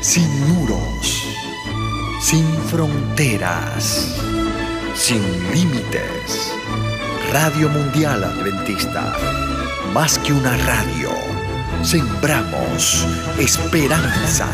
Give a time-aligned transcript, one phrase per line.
[0.00, 1.26] sin muros,
[2.20, 4.16] sin fronteras,
[4.94, 5.20] sin
[5.52, 6.54] límites.
[7.30, 9.14] Radio Mundial Adventista,
[9.92, 11.10] más que una radio,
[11.82, 13.06] sembramos
[13.38, 14.48] esperanza.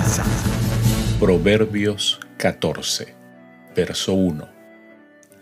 [1.20, 3.14] Proverbios 14,
[3.74, 4.48] verso 1.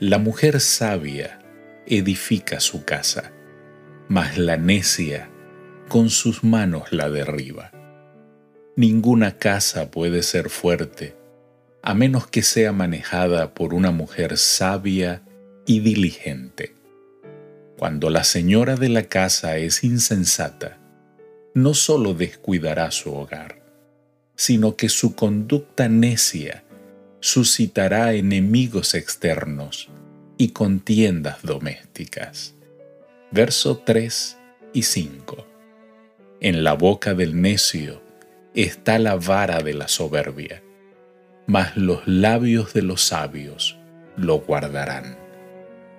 [0.00, 1.38] La mujer sabia
[1.86, 3.32] edifica su casa,
[4.08, 5.30] mas la necia
[5.88, 7.70] con sus manos la derriba.
[8.76, 11.14] Ninguna casa puede ser fuerte
[11.86, 15.22] a menos que sea manejada por una mujer sabia
[15.66, 16.74] y diligente.
[17.76, 20.78] Cuando la señora de la casa es insensata,
[21.52, 23.62] no solo descuidará su hogar,
[24.34, 26.64] sino que su conducta necia
[27.20, 29.90] suscitará enemigos externos
[30.38, 32.54] y contiendas domésticas.
[33.30, 34.38] Verso 3
[34.72, 35.46] y 5.
[36.40, 38.00] En la boca del necio
[38.62, 40.62] está la vara de la soberbia,
[41.46, 43.76] mas los labios de los sabios
[44.16, 45.16] lo guardarán.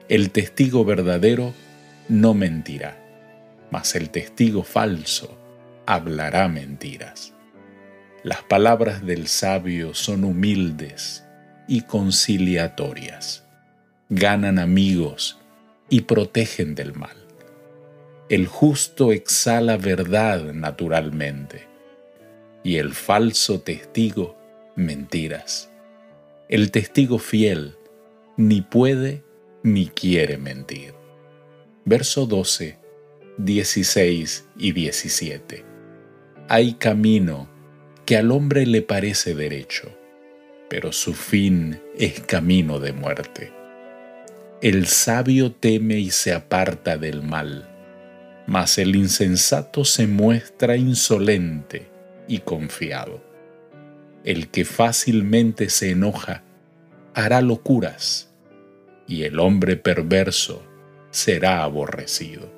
[0.07, 1.53] El testigo verdadero
[2.07, 2.97] no mentirá,
[3.71, 5.37] mas el testigo falso
[5.85, 7.33] hablará mentiras.
[8.23, 11.25] Las palabras del sabio son humildes
[11.67, 13.43] y conciliatorias,
[14.07, 15.39] ganan amigos
[15.89, 17.17] y protegen del mal.
[18.29, 21.74] El justo exhala verdad naturalmente
[22.65, 24.35] y el falso testigo
[24.75, 25.69] mentiras.
[26.49, 27.77] El testigo fiel
[28.37, 29.23] ni puede
[29.61, 30.95] ni quiere mentir.
[31.85, 32.79] Verso 12,
[33.37, 35.63] 16 y 17.
[36.49, 37.47] Hay camino
[38.03, 39.95] que al hombre le parece derecho,
[40.67, 43.53] pero su fin es camino de muerte.
[44.63, 47.69] El sabio teme y se aparta del mal,
[48.47, 51.94] mas el insensato se muestra insolente
[52.27, 53.23] y confiado.
[54.23, 56.43] El que fácilmente se enoja
[57.13, 58.33] hará locuras,
[59.07, 60.63] y el hombre perverso
[61.11, 62.51] será aborrecido.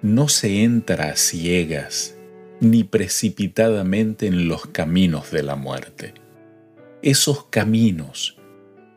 [0.00, 2.16] No se entra a ciegas
[2.60, 6.14] ni precipitadamente en los caminos de la muerte.
[7.02, 8.38] Esos caminos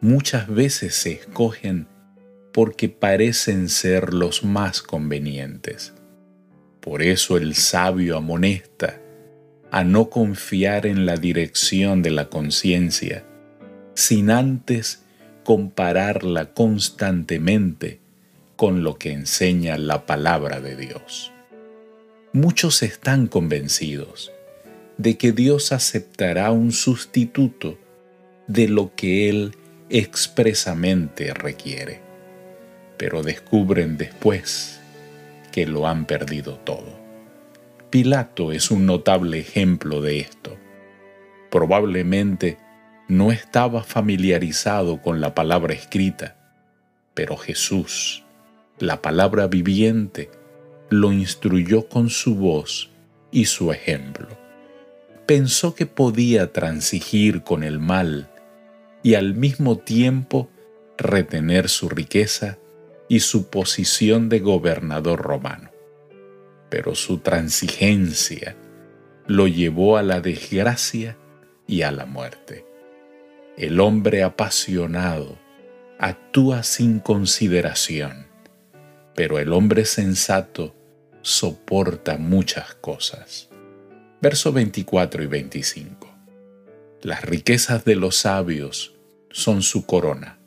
[0.02, 1.88] muchas veces se escogen
[2.54, 5.94] porque parecen ser los más convenientes.
[6.80, 9.02] Por eso el sabio amonesta
[9.75, 13.25] a no confiar en la dirección de la conciencia,
[13.94, 15.03] sin antes
[15.44, 18.00] compararla constantemente
[18.56, 21.34] con lo que enseña la palabra de Dios.
[22.31, 24.31] Muchos están convencidos
[24.97, 27.78] de que Dios aceptará un sustituto
[28.47, 29.57] de lo que Él
[29.90, 32.00] expresamente requiere,
[32.96, 34.80] pero descubren después
[35.52, 37.05] que lo han perdido todo.
[37.95, 40.57] Pilato es un notable ejemplo de esto.
[41.50, 42.57] Probablemente
[43.07, 46.35] no estaba familiarizado con la palabra escrita,
[47.13, 48.25] pero Jesús,
[48.79, 50.29] la palabra viviente,
[50.89, 52.89] lo instruyó con su voz
[53.31, 54.27] y su ejemplo.
[55.25, 58.29] Pensó que podía transigir con el mal
[59.03, 60.50] y al mismo tiempo
[60.97, 62.57] retener su riqueza
[63.07, 65.75] y su posición de gobernador romano
[66.75, 68.58] pero su transigencia
[69.28, 71.18] lo llevó a la desgracia
[71.68, 72.66] y a la muerte.
[73.56, 75.40] El hombre apasionado
[76.00, 78.28] actúa sin consideración,
[79.16, 80.75] pero el hombre sensato
[81.22, 83.47] soporta muchas cosas.
[84.22, 86.13] Versos 24 y 25.
[87.03, 88.96] Las riquezas de los sabios
[89.31, 90.40] son su corona,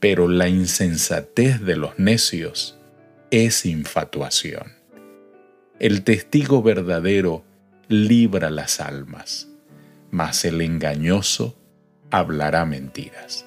[0.00, 2.78] pero la insensatez de los necios
[3.30, 4.75] es infatuación.
[5.78, 7.44] El testigo verdadero
[7.86, 9.48] libra las almas,
[10.10, 11.54] mas el engañoso
[12.10, 13.44] hablará mentiras.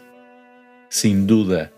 [0.89, 1.71] Sin duda,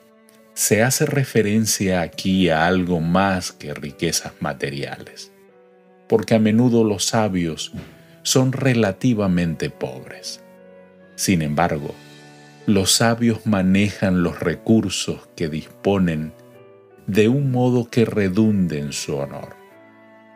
[0.54, 5.32] se hace referencia aquí a algo más que riquezas materiales,
[6.10, 7.72] porque a menudo los sabios
[8.24, 10.42] son relativamente pobres.
[11.16, 11.96] Sin embargo,
[12.66, 16.34] los sabios manejan los recursos que disponen
[17.08, 19.61] de un modo que redunde en su honor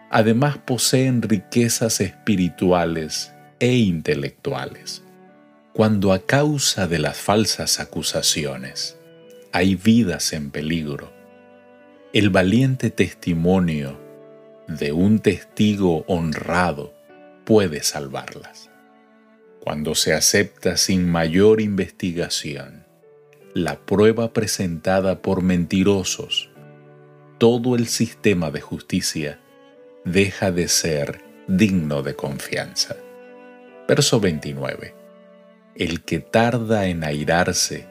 [0.09, 5.03] además poseen riquezas espirituales e intelectuales.
[5.73, 8.97] Cuando a causa de las falsas acusaciones
[9.51, 11.11] hay vidas en peligro,
[12.13, 13.99] el valiente testimonio
[14.67, 16.93] de un testigo honrado
[17.43, 18.69] puede salvarlas.
[19.59, 22.85] Cuando se acepta sin mayor investigación
[23.53, 26.49] la prueba presentada por mentirosos,
[27.37, 29.39] todo el sistema de justicia
[30.05, 32.95] deja de ser digno de confianza.
[33.87, 34.93] Verso 29.
[35.75, 37.87] El que tarda en airarse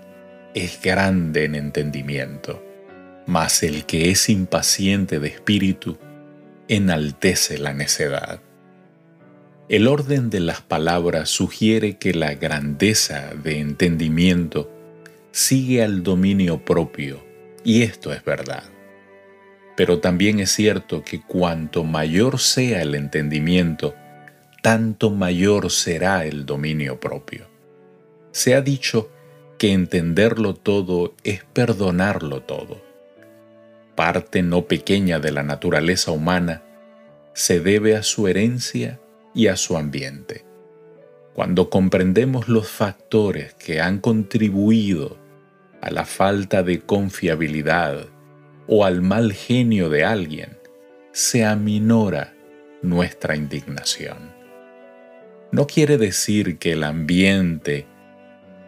[0.55, 2.63] es grande en entendimiento,
[3.27, 5.99] mas el que es impaciente de espíritu
[6.69, 8.41] enaltece la necedad.
[9.69, 14.71] El orden de las palabras sugiere que la grandeza de entendimiento
[15.33, 17.25] sigue al dominio propio,
[17.65, 18.65] y esto es verdad.
[19.77, 23.95] Pero también es cierto que cuanto mayor sea el entendimiento,
[24.63, 27.47] tanto mayor será el dominio propio.
[28.31, 29.11] Se ha dicho
[29.59, 32.83] que entenderlo todo es perdonarlo todo.
[33.95, 36.63] Parte no pequeña de la naturaleza humana
[37.33, 39.01] se debe a su herencia
[39.35, 40.45] y a su ambiente.
[41.35, 45.17] Cuando comprendemos los factores que han contribuido
[45.81, 48.07] a la falta de confiabilidad
[48.67, 50.59] o al mal genio de alguien,
[51.13, 52.35] se aminora
[52.83, 54.33] nuestra indignación.
[55.53, 57.87] No quiere decir que el ambiente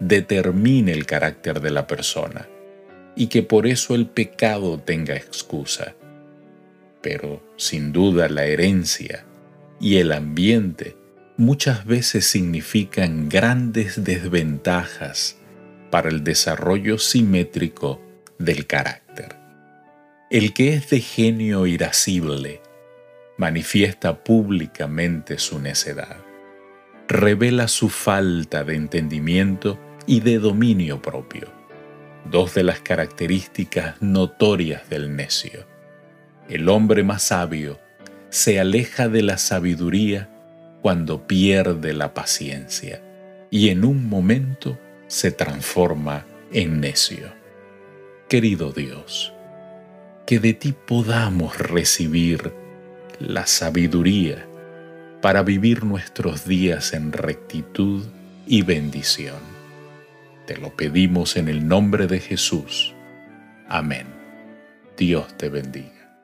[0.01, 2.49] determine el carácter de la persona
[3.17, 5.95] y que por eso el pecado tenga excusa.
[7.03, 9.25] Pero sin duda la herencia
[9.81, 10.97] y el ambiente
[11.37, 15.37] muchas veces significan grandes desventajas
[15.91, 18.01] para el desarrollo simétrico
[18.39, 19.06] del carácter.
[20.29, 22.61] El que es de genio irascible
[23.37, 26.17] manifiesta públicamente su necedad,
[27.07, 31.47] revela su falta de entendimiento y de dominio propio,
[32.29, 35.65] dos de las características notorias del necio.
[36.49, 37.79] El hombre más sabio
[38.29, 40.29] se aleja de la sabiduría
[40.83, 43.01] cuando pierde la paciencia
[43.49, 44.77] y en un momento
[45.07, 47.33] se transforma en necio.
[48.29, 49.36] Querido Dios,
[50.27, 52.53] que de ti podamos recibir
[53.21, 54.45] la sabiduría
[55.23, 58.05] para vivir nuestros días en rectitud
[58.47, 59.39] y bendición.
[60.47, 62.93] Te lo pedimos en el nombre de Jesús.
[63.69, 64.07] Amén.
[64.97, 65.96] Dios te bendiga.